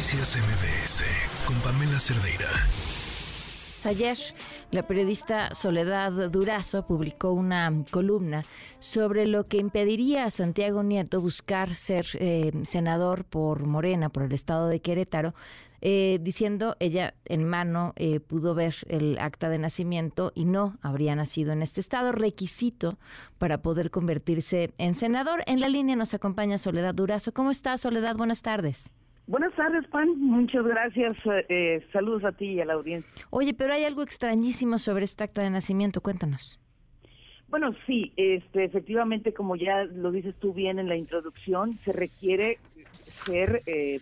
[0.00, 1.04] Noticias MBS
[1.44, 2.48] con Pamela Cerdeira.
[3.84, 4.16] Ayer,
[4.70, 8.46] la periodista Soledad Durazo publicó una columna
[8.78, 14.32] sobre lo que impediría a Santiago Nieto buscar ser eh, senador por Morena, por el
[14.32, 15.34] estado de Querétaro,
[15.82, 21.14] eh, diciendo ella en mano eh, pudo ver el acta de nacimiento y no habría
[21.14, 22.96] nacido en este estado, requisito
[23.36, 25.42] para poder convertirse en senador.
[25.44, 27.34] En la línea nos acompaña Soledad Durazo.
[27.34, 28.16] ¿Cómo estás, Soledad?
[28.16, 28.90] Buenas tardes.
[29.30, 30.08] Buenas tardes, Pan.
[30.18, 31.16] Muchas gracias.
[31.48, 33.24] Eh, saludos a ti y a la audiencia.
[33.30, 36.00] Oye, pero hay algo extrañísimo sobre esta acta de nacimiento.
[36.00, 36.58] Cuéntanos.
[37.46, 42.58] Bueno, sí, este, efectivamente, como ya lo dices tú bien en la introducción, se requiere
[43.24, 44.00] ser, eh,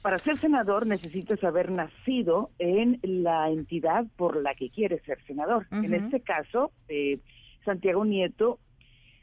[0.00, 5.66] para ser senador necesitas haber nacido en la entidad por la que quieres ser senador.
[5.72, 7.18] En este caso, eh,
[7.66, 8.60] Santiago Nieto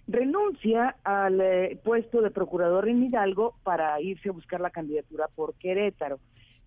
[0.08, 5.55] renuncia al eh, puesto de procurador en Hidalgo para irse a buscar la candidatura por
[5.55, 6.20] Querétaro.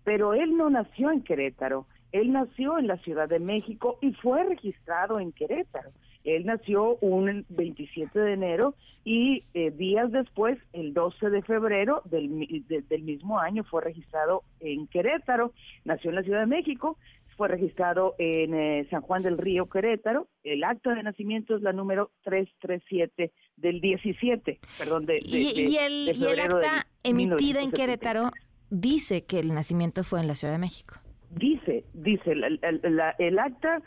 [0.03, 4.43] Pero él no nació en Querétaro, él nació en la Ciudad de México y fue
[4.43, 5.91] registrado en Querétaro.
[6.23, 12.65] Él nació un 27 de enero y eh, días después, el 12 de febrero del,
[12.67, 15.53] del mismo año, fue registrado en Querétaro.
[15.85, 16.97] Nació en la Ciudad de México,
[17.39, 20.27] fue registrado en eh, San Juan del Río, Querétaro.
[20.43, 26.85] El acta de nacimiento es la número 337 del 17, perdón, de, ¿Y, el, acta
[27.01, 28.31] emitida en Querétaro
[28.69, 30.95] dice que el nacimiento fue en la Ciudad de México.
[31.29, 33.81] Dice, dice, el acta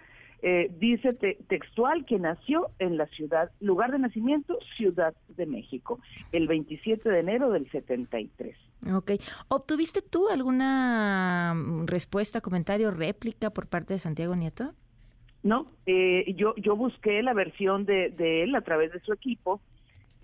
[0.44, 1.12] eh, dice
[1.46, 6.00] textual que nació en la ciudad, lugar de nacimiento, Ciudad de México,
[6.32, 8.56] el 27 de enero del 73.
[8.92, 9.12] Ok.
[9.46, 14.72] ¿Obtuviste tú alguna mm, respuesta, comentario, réplica por parte de Santiago Nieto?
[15.44, 19.60] No, eh, yo, yo busqué la versión de, de, él a través de su equipo.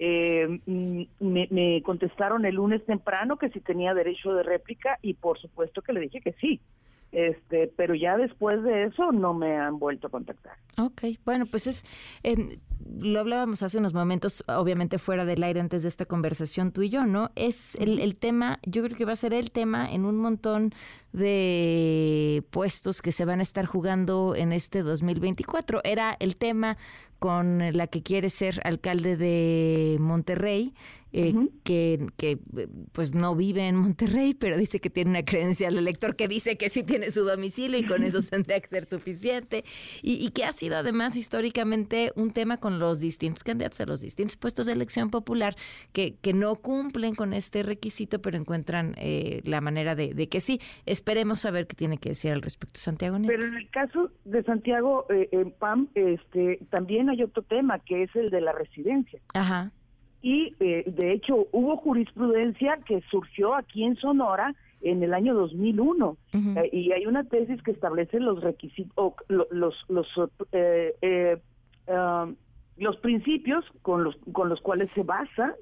[0.01, 5.15] Eh, mm, me, me contestaron el lunes temprano que si tenía derecho de réplica y
[5.15, 6.61] por supuesto que le dije que sí
[7.13, 10.55] este pero ya después de eso no me han vuelto a contactar.
[10.79, 11.85] Ok, bueno, pues es,
[12.23, 12.59] eh,
[13.01, 16.91] lo hablábamos hace unos momentos, obviamente fuera del aire antes de esta conversación tú y
[16.91, 17.31] yo, ¿no?
[17.35, 20.73] Es el, el tema, yo creo que va a ser el tema en un montón
[21.13, 25.81] de puestos que se van a estar jugando en este 2024.
[25.85, 26.77] Era el tema
[27.19, 30.75] con la que quiere ser alcalde de Monterrey,
[31.13, 32.39] eh, que, que,
[32.93, 36.69] pues no vive en Monterrey, pero dice que tiene una credencial elector que dice que
[36.69, 39.65] sí tiene su domicilio y con eso tendría que ser suficiente,
[40.03, 44.01] y, y, que ha sido además históricamente un tema con los distintos candidatos a los
[44.01, 45.57] distintos puestos de elección popular
[45.93, 50.41] que, que no cumplen con este requisito, pero encuentran eh, la manera de, de, que
[50.41, 50.61] sí.
[50.87, 55.07] Esperemos saber qué tiene que decir al respecto Santiago Pero en el caso de Santiago,
[55.11, 59.21] eh, en PAM, este, también hay otro tema que es el de la residencia.
[59.35, 59.73] Ajá
[60.23, 66.17] y eh, de hecho hubo jurisprudencia que surgió aquí en Sonora en el año 2001
[66.33, 70.07] eh, y hay una tesis que establece los requisitos los los
[70.53, 71.37] eh, eh,
[71.89, 72.37] um,
[72.77, 75.55] los principios con los con los cuales se basa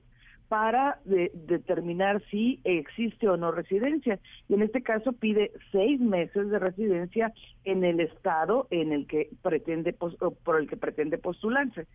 [0.49, 4.21] para determinar si existe o no residencia.
[4.49, 7.33] Y en este caso pide seis meses de residencia
[7.65, 11.87] en el estado en el que pretende por el que pretende postularse.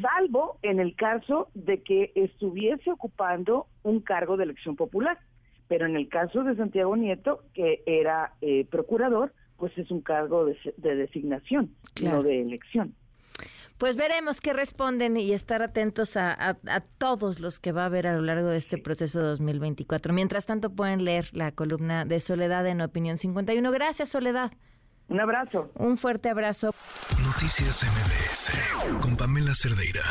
[0.00, 5.18] Salvo en el caso de que estuviese ocupando un cargo de elección popular.
[5.66, 10.46] Pero en el caso de Santiago Nieto, que era eh, procurador, pues es un cargo
[10.46, 12.94] de, designación, no de elección.
[13.78, 16.58] Pues veremos qué responden y estar atentos a,
[16.98, 20.12] todos los que va a haber a lo largo de este proceso de 2024.
[20.12, 23.70] Mientras tanto, pueden leer la columna de Soledad en Opinión 51.
[23.70, 24.52] Gracias, Soledad.
[25.08, 25.70] Un abrazo.
[25.74, 26.74] Un fuerte abrazo.
[27.24, 30.02] Noticias MBS con Pamela Cerdeira.